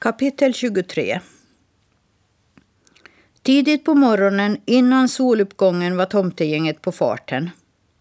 [0.00, 1.20] Kapitel 23
[3.42, 7.50] Tidigt på morgonen innan soluppgången var tomtegänget på farten.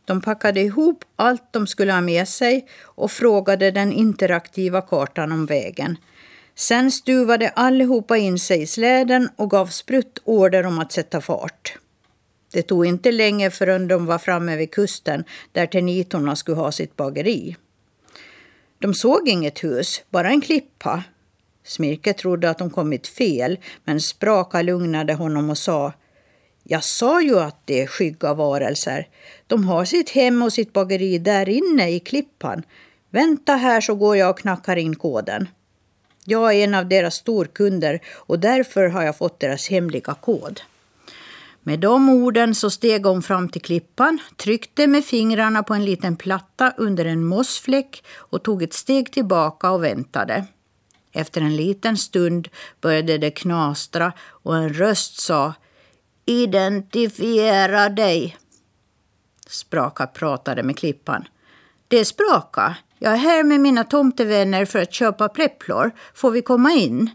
[0.05, 5.45] De packade ihop allt de skulle ha med sig och frågade den interaktiva kartan om
[5.45, 5.97] vägen.
[6.55, 11.77] Sen stuvade allihopa in sig i släden och gav sprutt order om att sätta fart.
[12.53, 16.95] Det tog inte länge förrän de var framme vid kusten där tenitorna skulle ha sitt
[16.95, 17.55] bageri.
[18.79, 21.03] De såg inget hus, bara en klippa
[21.67, 25.93] Smirke trodde att de kommit fel, men Spraka lugnade honom och sa
[26.69, 29.07] jag sa ju att det är skygga varelser.
[29.47, 32.63] De har sitt hem och sitt bageri där inne i klippan.
[33.09, 35.47] Vänta här så går jag och knackar in koden.
[36.25, 40.61] Jag är en av deras storkunder och därför har jag fått deras hemliga kod.
[41.63, 46.15] Med de orden så steg hon fram till klippan, tryckte med fingrarna på en liten
[46.15, 50.45] platta under en mossfläck och tog ett steg tillbaka och väntade.
[51.17, 52.49] Efter en liten stund
[52.81, 55.53] började det knastra och en röst sa
[56.25, 58.37] Identifiera dig.
[59.47, 61.27] Spraka pratade med Klippan.
[61.87, 62.75] Det är Spraka.
[62.99, 65.91] Jag är här med mina tomtevänner för att köpa präpplor.
[66.13, 67.09] Får vi komma in?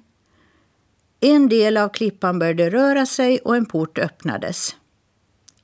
[1.20, 4.76] En del av klippan började röra sig och en port öppnades.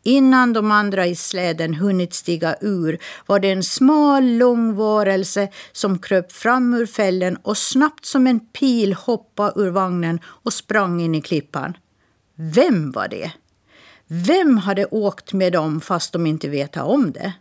[0.08, 5.98] Innan de andra i släden hunnit stiga ur var det en smal, lång varelse som
[5.98, 11.14] kröp fram ur fällen och snabbt som en pil hoppade ur vagnen och sprang in
[11.14, 11.76] i klippan.
[12.34, 13.32] Vem var det?
[14.06, 17.32] Vem hade åkt med dem fast de inte veta om det?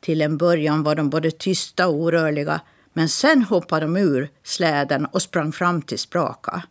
[0.00, 2.60] Till en början var de både tysta och orörliga
[2.92, 6.62] men sen hoppade de ur släden och sprang fram till Spraka.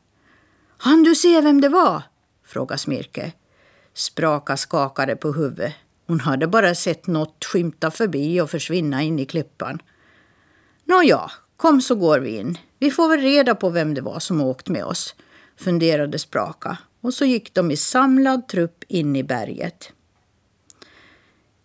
[0.77, 2.03] Han du se vem det var?
[2.45, 3.31] frågade Smirke.
[3.93, 5.73] Spraka skakade på huvudet.
[6.07, 9.79] Hon hade bara sett något skymta förbi och försvinna in i klippan.
[10.85, 12.57] Nåja, kom så går vi in.
[12.79, 15.15] Vi får väl reda på vem det var som åkt med oss,
[15.57, 16.77] funderade Spraka.
[17.01, 19.91] Och så gick de i samlad trupp in i berget.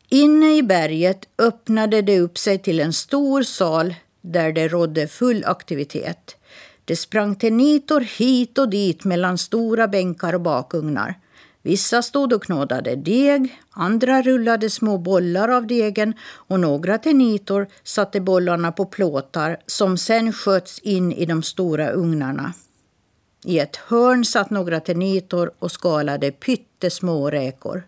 [0.09, 5.45] Inne i berget öppnade det upp sig till en stor sal där det rådde full
[5.47, 6.37] aktivitet.
[6.85, 11.15] Det sprang tenitor hit och dit mellan stora bänkar och bakugnar.
[11.67, 18.21] Vissa stod och knådade deg, andra rullade små bollar av degen och några tenitor satte
[18.21, 22.53] bollarna på plåtar som sen sköts in i de stora ugnarna.
[23.45, 27.83] I ett hörn satt några tenitor och skalade pyttesmå räkor.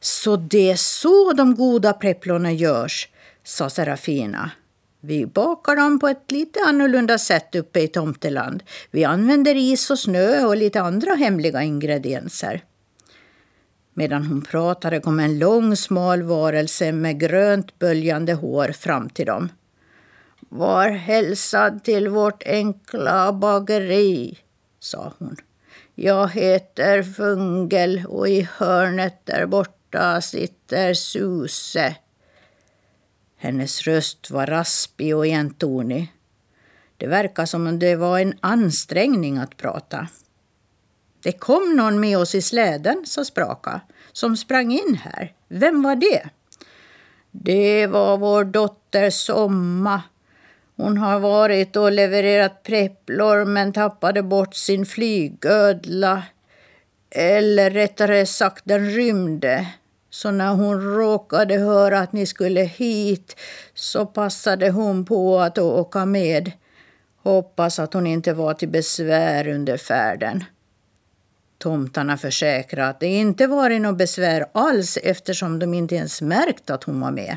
[0.00, 3.08] Så det är så de goda präpplorna görs,
[3.44, 4.50] sa Serafina.
[5.04, 8.62] Vi bakar dem på ett lite annorlunda sätt uppe i Tomteland.
[8.90, 12.64] Vi använder is och snö och lite andra hemliga ingredienser.
[13.94, 19.48] Medan hon pratade kom en lång smal varelse med grönt böljande hår fram till dem.
[20.48, 24.38] Var hälsad till vårt enkla bageri,
[24.80, 25.36] sa hon.
[25.94, 31.96] Jag heter Fungel och i hörnet där borta sitter Suse.
[33.42, 36.12] Hennes röst var raspig och entonig.
[36.96, 40.08] Det verkade som om det var en ansträngning att prata.
[41.22, 43.80] Det kom någon med oss i släden, sa Spraka,
[44.12, 45.32] som sprang in här.
[45.48, 46.22] Vem var det?
[47.30, 50.02] Det var vår dotter Somma.
[50.76, 56.22] Hon har varit och levererat prepplor men tappade bort sin flygödla.
[57.10, 59.66] Eller rättare sagt, den rymde.
[60.14, 63.36] Så när hon råkade höra att ni skulle hit
[63.74, 66.52] så passade hon på att åka med.
[67.22, 70.44] Hoppas att hon inte var till besvär under färden.
[71.58, 76.84] Tomtarna försäkrade att det inte varit något besvär alls eftersom de inte ens märkt att
[76.84, 77.36] hon var med.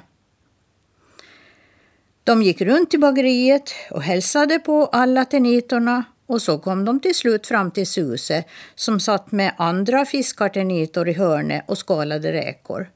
[2.24, 7.16] De gick runt i bageriet och hälsade på alla tenitorna och så kom de till
[7.16, 8.44] slut fram till Suse
[8.76, 12.90] som satt med andra fiskartenitor i hörnet och skalade räkor.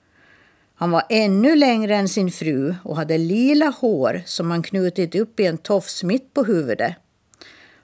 [0.75, 5.39] Han var ännu längre än sin fru och hade lila hår som han knutit upp
[5.39, 6.95] i en tofs mitt på huvudet.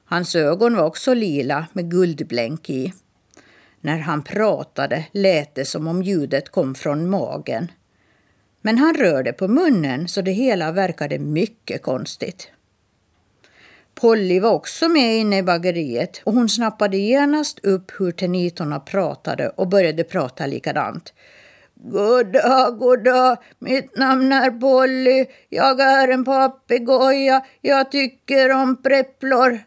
[0.06, 2.94] Hans ögon var också lila med guldblänk i.
[3.82, 7.72] När han pratade lät det som om ljudet kom från magen.
[8.62, 12.50] Men han rörde på munnen så det hela verkade mycket konstigt.
[13.96, 19.50] Polly var också med inne i bageriet och hon snappade genast upp hur tenitorna pratade
[19.50, 21.14] och började prata likadant.
[21.76, 25.26] Goddag, goddag, mitt namn är Polly.
[25.50, 27.46] Jag är en papegoja.
[27.62, 29.60] Jag tycker om prepplor.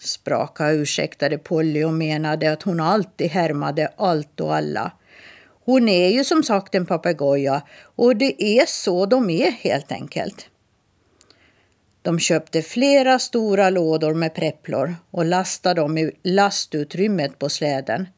[0.00, 4.92] Spraka ursäktade Polly och menade att hon alltid härmade allt och alla.
[5.64, 7.62] Hon är ju som sagt en papegoja
[7.96, 10.48] och det är så de är helt enkelt.
[12.06, 18.08] De köpte flera stora lådor med prepplor och lastade dem i lastutrymmet på släden.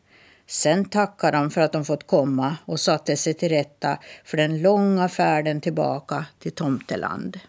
[0.47, 4.63] Sen tackade de för att de fått komma och satte sig till rätta för den
[4.63, 7.41] långa färden tillbaka till Tomteland.